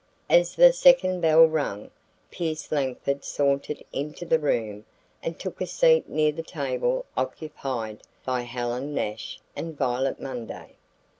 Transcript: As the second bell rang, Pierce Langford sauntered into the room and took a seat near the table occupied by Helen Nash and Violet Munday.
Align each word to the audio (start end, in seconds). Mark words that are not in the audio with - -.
As 0.31 0.55
the 0.55 0.73
second 0.73 1.21
bell 1.21 1.43
rang, 1.45 1.91
Pierce 2.31 2.71
Langford 2.71 3.23
sauntered 3.23 3.83
into 3.93 4.25
the 4.25 4.39
room 4.39 4.83
and 5.21 5.37
took 5.37 5.61
a 5.61 5.67
seat 5.67 6.09
near 6.09 6.31
the 6.31 6.41
table 6.41 7.05
occupied 7.15 8.01
by 8.25 8.41
Helen 8.41 8.95
Nash 8.95 9.39
and 9.55 9.77
Violet 9.77 10.19
Munday. 10.19 10.69